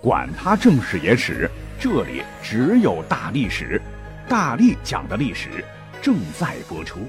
[0.00, 3.82] 管他正史野史，这里只有大历史，
[4.28, 5.64] 大力讲的历史
[6.00, 7.00] 正在播出。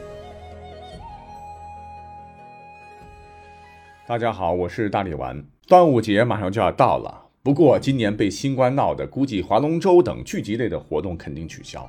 [4.08, 5.40] 大家好，我是大力丸。
[5.68, 11.88] 端午节马上就要到了，不过今年被新冠闹的，估计划龙舟等聚集类的活动肯定取消。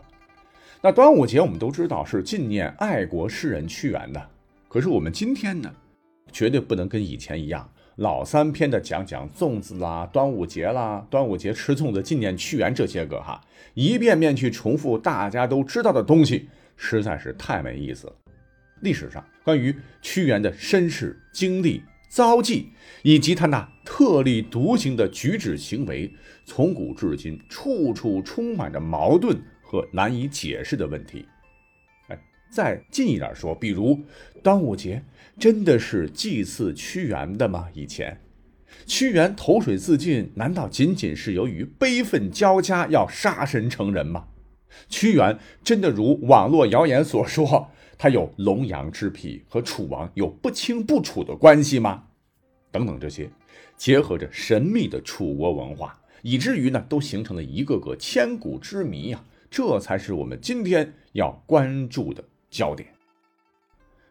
[0.82, 4.23] 那端午节我们都知道是纪念爱国诗人屈原的，
[4.69, 5.73] 可是我们今天呢，
[6.30, 7.67] 绝对不能跟以前一样。
[8.01, 13.38] 老三篇的讲讲粽子啦，端午节啦，端午节吃粽子纪念屈原这些个哈，
[13.74, 16.48] 一遍遍去重复大家都知道的东西，
[16.79, 18.15] 实在是太没意思了。
[18.80, 22.71] 历史上关于屈原的身世、经历、遭际，
[23.02, 26.10] 以及他那特立独行的举止行为，
[26.46, 31.27] 从古至今处处充满着矛盾和难以解释的问题。
[32.50, 34.00] 再近一点说，比如
[34.42, 35.02] 端午节。
[35.38, 37.68] 真的是祭祀屈原的吗？
[37.73, 38.20] 以前，
[38.84, 44.26] 屈原投水自尽，难道仅仅是由于悲愤交加要杀身成仁吗？
[44.90, 52.04] 屈原真的如网络谣言所说，他有龙阳之癖，和楚王有不清不楚的关系吗？
[52.70, 53.30] 等等这些，
[53.79, 59.24] 结合着神秘的楚国文化，以至于呢，都形成了一个个千古之谜呀！
[59.51, 62.88] 这才是我们今天要关注的焦点。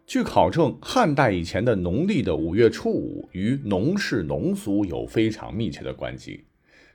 [0.08, 6.46] 据考证，汉代以前的农历的五月初五与农事农俗有非常密切的关系。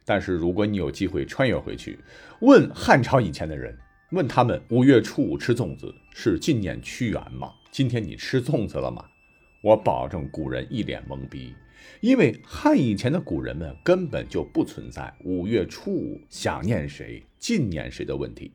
[0.05, 1.99] 但是，如果你有机会穿越回去，
[2.41, 3.79] 问汉朝以前的人，
[4.11, 7.53] 问他们五月初五吃粽子是纪念屈原吗？
[7.71, 9.05] 今天你吃粽子了吗？
[9.63, 11.55] 我保证古人一脸懵逼，
[12.01, 18.53] 因为汉以前的古人们根本就不存在五月初五想念谁、纪念谁的问题，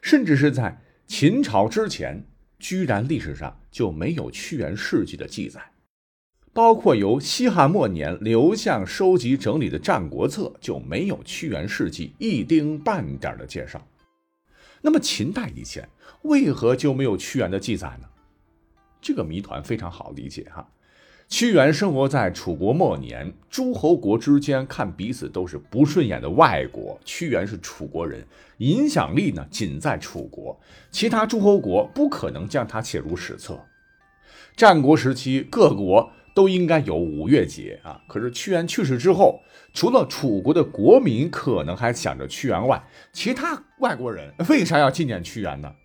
[0.00, 0.80] 甚至是在
[1.10, 2.24] 秦朝之前。
[2.60, 5.60] 居然历史上就没有屈原事迹的记载，
[6.52, 13.84] 包括由西汉末年刘向收集整理的《战国策》就没有屈原事迹一丁半点的介绍。
[14.82, 15.88] 那么秦代以前
[16.24, 18.06] 为何就没有屈原的记载呢？
[19.00, 20.70] 这个谜团非常好理解哈。
[21.30, 27.00] 屈原生活在楚国末年，诸侯国之间看彼此都是不顺眼的外国。
[27.04, 28.26] 屈原是楚国人，
[28.58, 30.60] 影响力呢仅在楚国，
[30.90, 33.58] 其他诸侯国不可能将他写入史册。
[34.56, 38.02] 战国时期，各国都应该有五月节啊。
[38.08, 39.40] 可是屈原去世之后，
[39.72, 45.76] 除了楚国的国民可能还想着屈原外，其他外国人为啥要纪念屈原呢？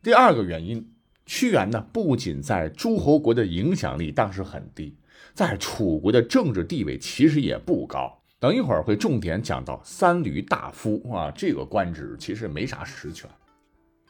[0.00, 0.88] 第二个原因。
[1.24, 4.94] 屈原呢，不仅在诸侯国的影响力当时很低，
[5.32, 8.18] 在楚国的政治地位其实也不高。
[8.40, 13.30] 等一会儿会重点讲到三闾大夫啊，这个官职其实没啥实权。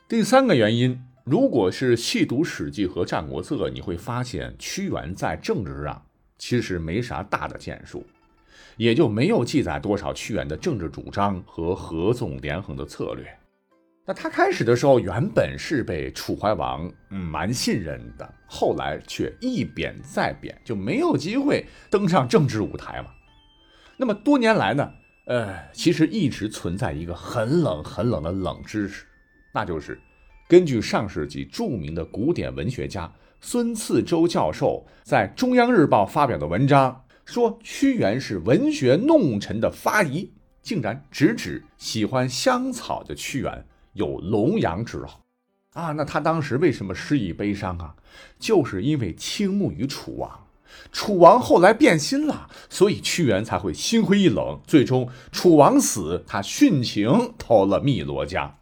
[0.09, 6.03] 第三个原因，如果是细读《史记》和《战国策》，你会发现屈原在政治上
[6.39, 8.05] 其实没啥大的建树，
[8.79, 13.27] 也就没有记载多少屈原的政治主张和合纵连横的策略。
[14.05, 23.11] 那他开始的时候原本是被楚怀王蛮信任的，后来却一贬再贬，就没有机会登上政治舞台嘛。
[23.97, 24.91] 那么多年来呢，
[25.27, 29.05] 呃，其实一直存在一个很冷很冷的冷知识，
[29.55, 29.97] 那就是
[30.49, 33.11] 根据上世纪著名的古典文学家
[33.41, 43.65] 孙次周教授在中央日报发表的文章，说屈原是文学弄臣的发疑，竟然直指喜欢香草的屈原。
[43.93, 45.25] 有龙阳之好
[45.75, 47.95] 啊，那他当时为什么失意悲伤啊？
[48.39, 50.47] 就是因为倾慕于楚王，
[50.93, 54.61] 楚王后来变心了，所以屈原才会心灰意冷。
[54.67, 58.59] 最终楚王死，他殉情投了汨罗江。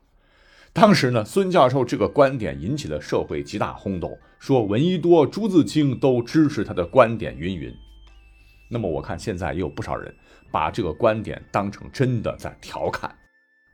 [0.73, 7.75] 当时呢，孙教授这个观点引起了社会极大轰动，说闻一多、朱自清都支持他的观点，云云。
[8.71, 10.15] 那么我看现在也有不少人
[10.53, 13.13] 把这个观点当成真的在调侃。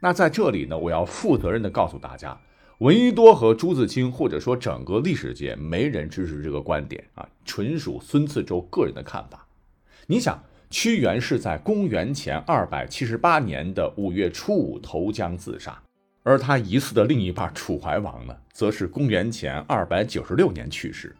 [0.07, 2.39] 那在这里呢，我要负责任的告诉大家，
[2.79, 9.45] 闻一多和朱自清，或者说整个历史界没人支持这个观点啊，纯属孙次周个人的看法。
[10.07, 10.41] 你想，
[10.71, 15.77] 屈原是在公元前二百七十八年的五月初五投江自杀，
[16.23, 21.17] 而他疑似的另一半楚怀王呢，则是公元前二百九十六年去世。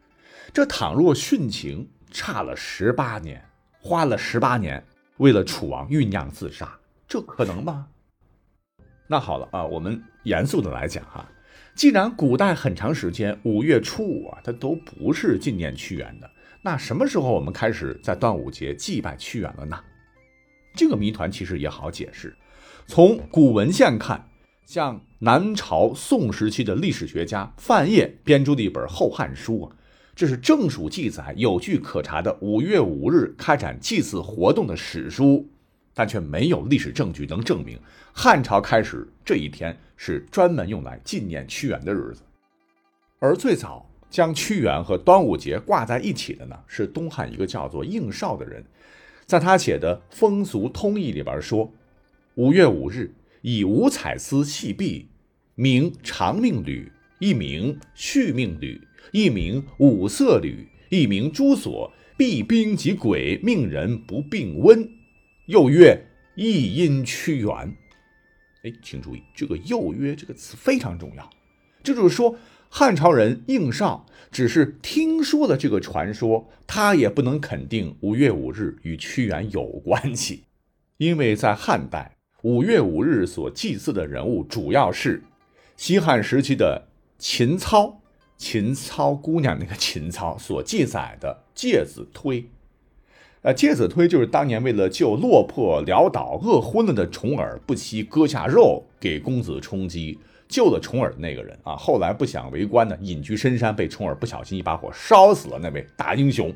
[0.53, 3.45] 这倘若殉情，差了十八年，
[3.81, 4.81] 花了十八年
[5.17, 6.79] 为了楚王酝酿自杀，
[7.09, 7.89] 这可能吗？
[9.09, 11.29] 那好了啊，我们严肃的来讲哈，
[11.75, 16.29] 既然古代很长时间五月初五啊，它都不是纪念屈原的，
[16.63, 19.79] 那什么时候我们开始在端午节祭拜屈原了呢？
[20.75, 22.37] 这个谜团其实也好解释，
[22.87, 24.29] 从古文献看，
[24.65, 29.77] 像南朝宋时期的历史学家范晔编著的一本《后汉书》啊，
[30.15, 35.49] 这是正属记载有据可查的五月五日开展祭祀活动的史书。
[35.99, 37.81] 但却没有历史证据能证明
[38.13, 42.21] 汉朝开始这一天是专门用来纪念屈原的日子。
[43.19, 48.63] 而最早将屈原和端午节挂在一起的呢，是东汉一个叫做应绍的人，
[49.25, 51.73] 在他写的《风俗通义》里边说
[52.37, 55.09] ：“五月五日，以五彩丝系璧，
[55.55, 58.79] 名长命缕，一名续命缕，
[59.13, 64.87] 一名五色缕，一名诸所，避兵及鬼，命人不病温。”
[65.47, 67.77] 又曰：“亦因屈原。”
[68.65, 71.31] 哎，请注意，这个“又曰”这个词非常重要。
[71.83, 72.37] 这就是说，
[72.69, 80.43] 汉朝人应绍只是听说了这个传说，他也不能肯定五月五日与屈原有关系，
[80.97, 85.23] 因为在汉代，五月五日所祭祀的人物主要是
[85.77, 86.89] 西汉时期的
[87.19, 88.01] 秦操，
[88.37, 92.45] 秦操姑娘那个秦操所记载的介子推。
[93.47, 101.77] 呃，介子推就是当年为了救落魄潦倒、饿昏了的重耳，不惜割下肉给公子充饥，救了重耳的那个人啊。
[101.77, 106.53] 后来不想为官呢，隐居深山，被重耳不小心一把火烧死了那位大英雄。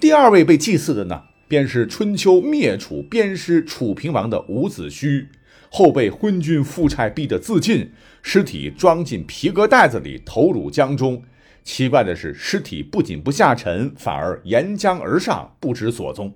[0.00, 5.26] 第二位被祭祀的呢，便是春秋灭楚鞭尸楚平王的伍子胥，
[5.70, 7.92] 后被昏君夫差逼得自尽，
[8.22, 11.22] 尸体装进皮革袋子里投入江中。
[11.62, 16.34] 奇怪的是，尸体不仅不下沉，反而沿江而上，不知所踪。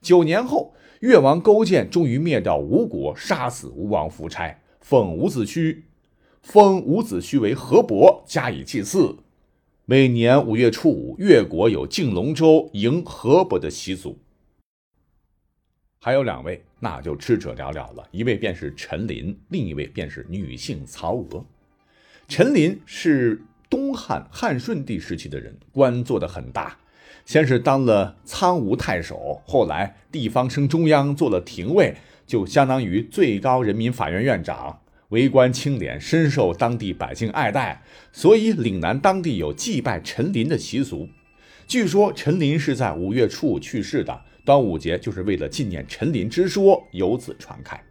[0.00, 5.82] 九年后，越王勾践终于灭掉吴国，杀死吴王夫差，封伍子胥，
[6.40, 9.18] 封伍子胥为河伯，加以祭祀。
[9.86, 14.18] 每年五月初五，越国有竞龙舟迎河伯的习俗。
[16.00, 18.06] 还有两位，那就知者寥寥了。
[18.10, 21.44] 一位便是陈琳，另一位便是女性曹娥。
[22.28, 23.42] 陈琳是。
[23.74, 26.76] 东汉汉顺帝时期的人，官做得很大，
[27.26, 34.78] 先是当了苍梧太守，后来地方升中央做了廷尉，就相当于最高人民法院院长，
[35.08, 37.82] 为官清廉，深受当地百姓爱戴，
[38.12, 41.08] 所以岭南当地有祭拜陈琳的习俗。
[41.66, 47.82] 据说陈琳是在五月初五去世的，端午节就是为了纪念陈琳之说由此传开。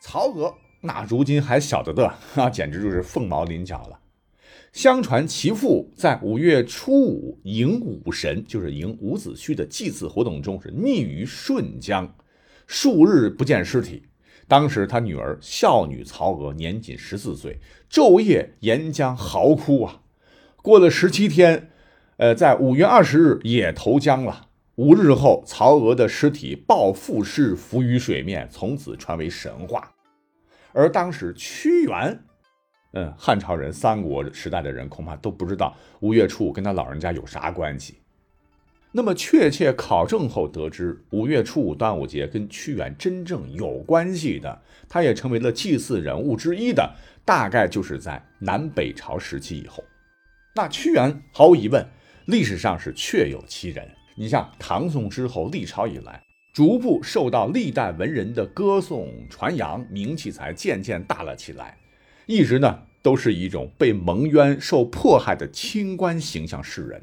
[0.00, 4.00] 曹娥那如今还小得的，那简直就是凤毛麟角了。
[4.72, 12.14] 相传其父在五月初五迎武神，就是迎伍子胥的祭祀活动中，是溺于顺江，
[12.66, 14.02] 数日不见尸体。
[14.46, 17.58] 当时他女儿孝女曹娥年仅十四岁，
[17.90, 20.02] 昼夜沿江嚎哭啊。
[20.62, 21.70] 过了十七天，
[22.18, 24.48] 呃，在五月二十日也投江了。
[24.76, 29.92] 五日后，曹娥的尸体抱负尸浮于水面，从此传为神话。
[30.72, 32.22] 而当时屈原。
[32.92, 37.98] 嗯，汉朝人、三国时代的人恐怕都不知道五月初五跟他老人家有啥关系。
[38.90, 46.90] 那么确切考证后得知，五月初五端午节跟屈原真正有关系的，他也成为了祭祀人物之一的，
[47.24, 49.84] 大概就是在南北朝时期以后。
[50.54, 51.86] 那屈原毫无疑问，
[52.24, 53.86] 历史上是确有其人。
[54.16, 56.20] 你像唐宋之后，历朝以来，
[56.54, 61.76] 逐步受到历代文人的歌颂传扬，名气才渐渐大了起来。
[62.28, 67.02] 一直呢都是一种被蒙冤、受迫害的清官形象示人，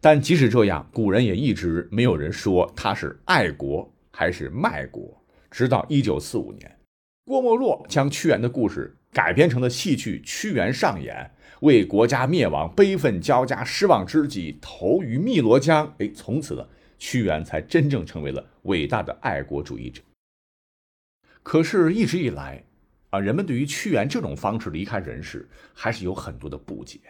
[0.00, 5.20] 但即使这样，古人也一直没有人说他是爱国还是卖国。
[5.50, 6.78] 直到一九四五年，
[7.24, 11.28] 郭沫若将屈原的故事改编成了戏剧《屈原上演》，
[11.62, 15.92] 为国家灭亡悲愤交加、失望之际投于汨罗江。
[15.98, 16.64] 哎，从此呢，
[16.96, 20.00] 屈原才真正成为了伟大的爱国主义者。
[21.42, 22.62] 可是，一直以来。
[23.10, 27.00] 啊，人们对于屈原这种方式离开人世还是有很多的不解。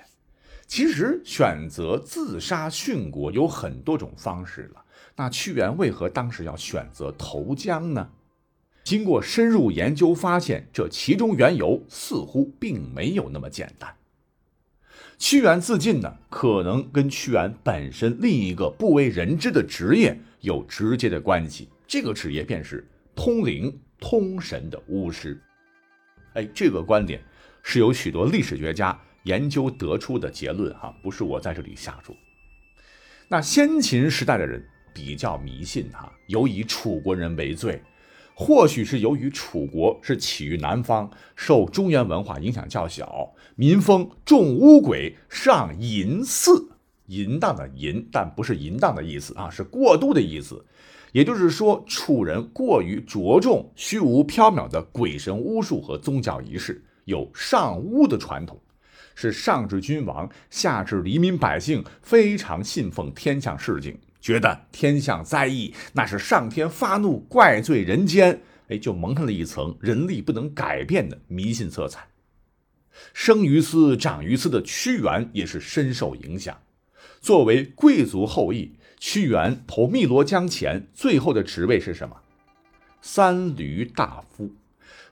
[0.67, 4.85] 其实选择自杀殉国有很多种方式了，
[5.17, 8.11] 那屈原为何当时要选择投江呢？
[8.85, 13.95] 经过深入研究，发现这其中缘由似乎并没有那么简单。
[15.19, 22.87] 屈原自尽呢，可能跟屈原本身另一个不为人知的职业有直接的关系，这个职业便是
[23.17, 25.41] 通灵通神的巫师。
[26.39, 27.21] 哎，这个观点
[27.65, 32.15] 是由许多历史学家研究得出的结论哈，不是我在这里瞎说。
[33.27, 34.65] 那先秦时代的人
[34.95, 37.83] 比较迷信哈，尤以楚国人为最。
[38.37, 46.71] 或许是由于楚国是起于南方，受中原文化影响较小，民风重巫鬼，尚淫祀，
[47.07, 50.65] 淫荡的淫，但不是淫荡的意思啊，是过度的意思。
[51.13, 58.61] 也就是说，楚人过于着重虚无缥缈的鬼神巫术和宗教仪式，有上巫的传统，
[59.15, 72.07] 是上至君王，下至黎民百姓非常信奉天象事情，觉得天象灾异那是上天发怒，怪罪人间，哎，就蒙上了一层人力不能改变的迷信色彩。
[73.15, 76.57] 生于斯，长于斯的屈原也是深受影响。
[77.21, 82.17] 作为贵族后裔，屈原投汨罗江前，最后的职位是什么？
[83.01, 84.51] 三闾大夫。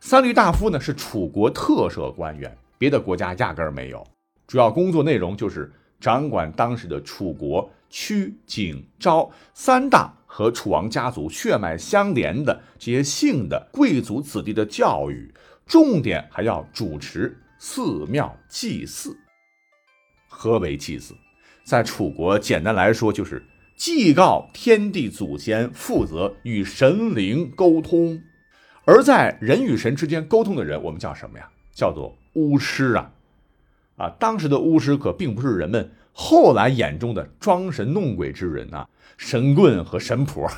[0.00, 4.07] 三闾大夫呢是楚国特设官员，别的国家压根儿没有。
[4.47, 15.33] 主要工作内容就是掌管当时的楚国屈、景、昭三大和楚王家族血脉相连的这些姓的贵族子弟的教育，
[15.64, 19.16] 重点还要主持寺庙祭祀。
[20.28, 21.14] 何为祭祀？
[21.64, 23.43] 在楚国，简单来说就是
[23.76, 28.23] 祭告天地祖先，负责与神灵沟通。
[28.87, 31.50] 而在人与神之间沟通的人，我们叫什么呀？
[31.75, 33.12] 叫做巫师啊！
[33.97, 40.50] 啊，当时的巫师可并不是人们后来眼中的装神弄鬼之人啊，神棍和神婆。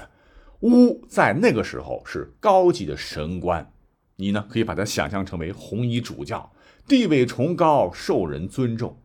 [0.61, 3.69] 巫在那个时候是高级的神官，
[4.15, 6.53] 你呢可以把它想象成为红衣主教，
[6.87, 8.97] 地位崇高，受人尊重。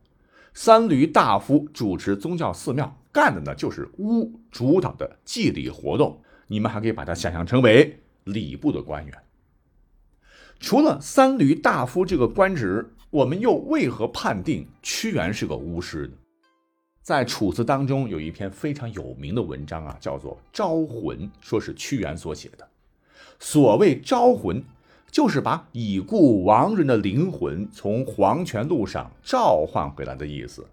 [0.52, 6.20] 三闾大夫主持宗教寺庙，干的呢就是巫主导的祭礼活动。
[6.48, 7.98] 你们还可以把它想象成为。
[8.24, 9.14] 礼部的官员，
[10.58, 16.14] 除了三闾大夫这个官职，我们又为何判定屈原是个巫师呢？
[17.02, 22.66] 在《楚辞》当中有一篇非常有名的文章啊，叫做《招魂》，说是屈原所写的。
[23.38, 24.64] 所谓招魂，
[25.10, 30.66] 就是把已故亡人的灵魂从黄泉路上召唤回来的意思。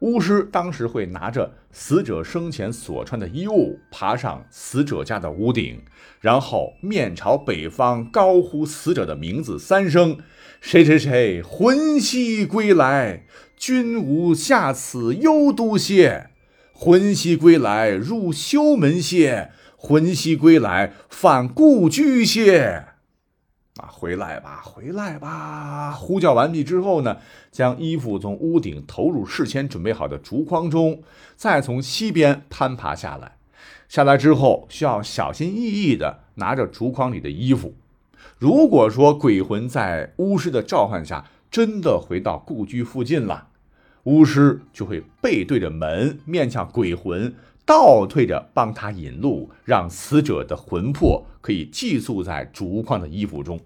[0.00, 5.82] 巫师当时会拿着死者生前所穿的衣物，爬上死者家的屋顶，
[6.20, 10.18] 然后面朝北方高呼死者的名字三声
[10.60, 13.26] ：“谁谁谁魂兮归来，
[13.56, 16.30] 君无下此幽都谢；
[16.72, 22.86] 魂兮归来，入修门谢；魂兮归来，返故居歇。”
[23.80, 25.92] 啊，回来吧，回来吧！
[25.92, 27.16] 呼叫完毕之后呢，
[27.50, 31.02] 将衣服从屋顶投入事先准备好的竹筐中，
[31.34, 33.36] 再从西边攀爬下来。
[33.88, 37.74] 下来之后，需要小心翼翼地拿着竹筐里的衣服。
[38.36, 43.48] 如果说鬼魂在巫师的召唤下真的回到故居附近了，
[44.04, 47.34] 巫师就会背对着门，面向鬼魂。
[47.66, 53.60] 倒退着帮他引路，让死者的魂魄可以寄宿在竹筐的衣服中。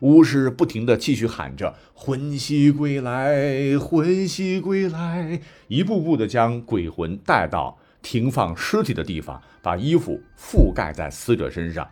[0.00, 11.88] 巫师不停地继续喊着“魂兮归来，魂兮归来”，一步步地将鬼魂带到停放尸体的地方，把衣服覆盖在死者身上。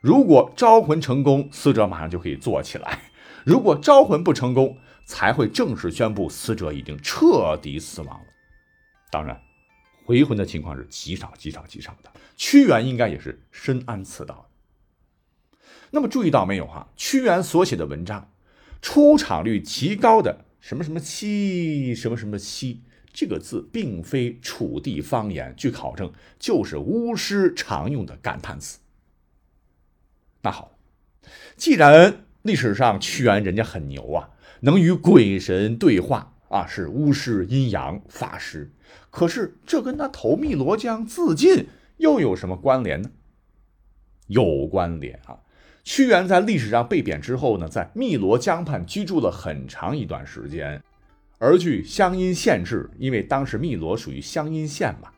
[0.00, 2.98] 如果招魂成功，死者马上就可以坐起来；
[3.44, 4.76] 如果招魂不成功，
[5.06, 8.26] 才会正式宣布死者已经彻底死亡了。
[9.10, 9.40] 当然。
[10.04, 12.10] 回魂的情况是极少、极少、极少的。
[12.34, 14.47] 屈原应该也是深谙此道。
[15.90, 16.88] 那么注意到没有哈？
[16.96, 18.30] 屈原所写的文章，
[18.82, 28.78] 出场率极高的什么什么兮什么什么兮这个字，并非楚地方言，据考证就是巫师常用的感叹词。
[30.42, 30.78] 那好，
[31.56, 34.30] 既然历史上屈原人家很牛啊，
[34.60, 38.72] 能与鬼神对话啊，是巫师、阴阳、法师。
[39.10, 41.66] 可是这跟他投汨罗江自尽
[41.96, 43.10] 又有什么关联呢？
[44.26, 45.40] 有关联啊！
[45.90, 50.78] 屈原在历史上被贬之后呢，在汨罗江畔居住了很长一段时间。
[51.38, 55.10] 而据湘阴县志，因为当时汨罗属于湘阴县嘛，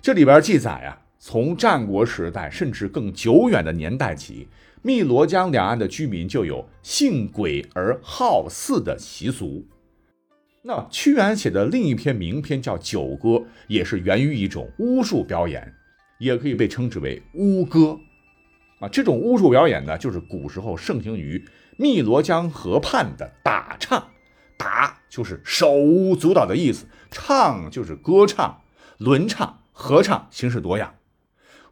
[0.00, 4.48] 这里边记载啊，从战国时代甚至更久远的年代起，
[4.84, 9.62] 汨罗江两岸的居民就有信鬼而好祀的习俗。
[10.62, 13.28] 那屈原写的另一篇名篇叫《九歌》，
[13.68, 15.70] 也是源于一种巫术表演，
[16.18, 17.98] 也可以被称之为巫歌。
[18.78, 21.44] 啊，这种巫术表演呢，就是古时候盛行于
[21.78, 24.08] 汨罗江河畔的打唱。
[24.58, 28.62] 打就是手舞足蹈的意思，唱就是歌唱、
[28.98, 30.94] 轮唱、合唱，形式多样。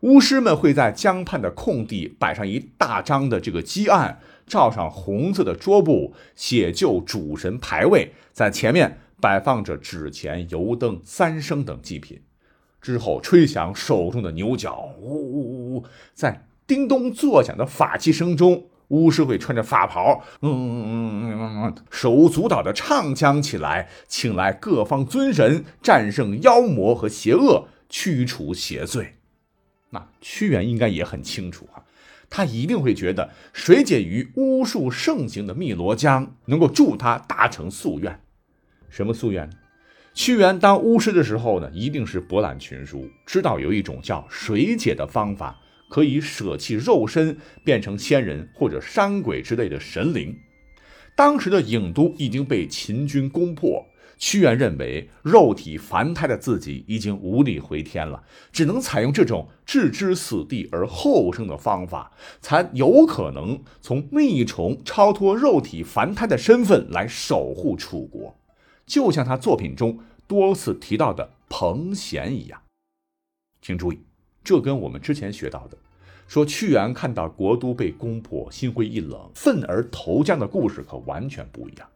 [0.01, 4.21] 巫师们会在江畔的空地摆上一大张的这个基案。
[4.47, 12.21] 罩上红色的桌布，写就主神牌位，在前面摆放着纸钱、油灯、三牲等祭品，
[12.79, 29.15] 之后吹响手中的牛角，呜呜呜呜，在叮咚作响的法器声中，巫师会穿着法袍，嗯嗯嗯嗯嗯，手舞足蹈的唱腔起来，请来各方尊神，战胜妖魔和邪恶，驱除邪罪。
[29.91, 31.85] 那屈原应该也很清楚啊。
[32.31, 38.21] 他一定会觉得水解于巫术盛行的汨罗江能够助他达成夙愿。
[38.89, 39.49] 什么夙愿？
[40.15, 45.61] 屈原当巫师的时候呢，一定是博览群书，知道有一种叫水解的方法，
[45.95, 50.37] 可以舍弃肉身，变成仙人或者山鬼之类的神灵。
[51.15, 53.87] 当时的郢都已经被秦军攻破。
[54.19, 62.11] 屈原认为，肉体凡胎的自己已经无力回天了，只能采用这种置之死地而后生的方法，
[62.41, 68.37] 才有可能从逆虫超脱肉体凡胎的身份来守护楚国，
[68.85, 72.61] 就像他作品中多次提到的彭贤一样。
[73.63, 74.01] 请注意，
[74.45, 75.77] 这跟我们之前学到的
[76.29, 81.89] 说屈原看到国都被攻破，心灰意冷，愤而投江的故事可完全不一样。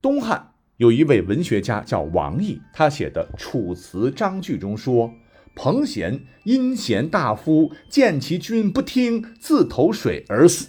[0.00, 0.52] 东汉。
[0.78, 5.10] 有一位文学家叫王毅，他写的《楚辞章句》中说
[5.56, 10.68] ：“彭贤阴贤大夫，见其君不听，自投水而死。”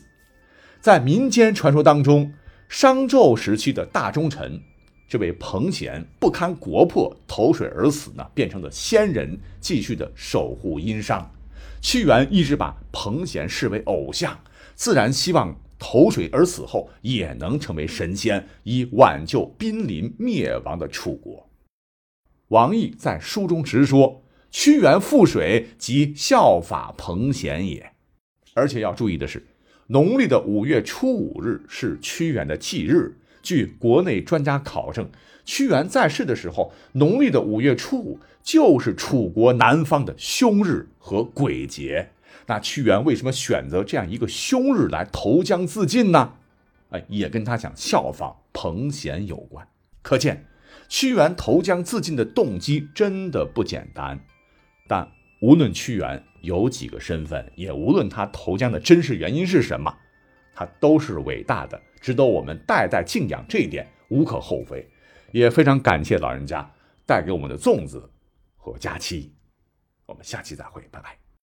[0.79, 2.31] 在民间传说当中，
[2.69, 4.61] 商纣时期的大忠臣
[5.07, 11.31] 这位彭贤不堪国破，投水而死呢，变成了仙人，继续的守护殷商。
[11.81, 14.39] 屈原一直把彭贤视为偶像，
[14.75, 15.55] 自然希望。
[15.79, 21.47] 投水而死后也能成为神仙，以挽救濒临灭亡的楚国。
[22.47, 27.91] 王毅在书中直说：“屈原赴水即效法彭贤也。”
[28.55, 29.45] 而且要注意的是，
[29.85, 33.15] 农历的五月初五日是屈原的忌日。
[33.47, 35.09] 据国内专家考证，
[35.45, 42.09] 屈原在世的时候，农历的五月初五就是楚国南方的凶日和鬼节。
[42.47, 46.33] 那屈原为什么选择这样一个凶日来投江自尽呢？
[46.89, 49.65] 哎，也跟他想效仿彭贤有关。
[50.01, 50.43] 可见，
[50.89, 54.19] 屈原投江自尽的动机真的不简单。
[54.89, 55.09] 但
[55.41, 59.95] 无论屈原有几个身份，也无论他投江的真实原因是什么，
[60.57, 63.45] 他都是伟大的，值得我们代代敬仰。
[63.47, 64.83] 这一点无可厚非。
[65.31, 66.67] 也非常感谢老人家
[67.05, 68.09] 带给我们的粽子
[68.55, 69.35] 和假期。
[70.07, 71.26] 我们下期再会，拜拜。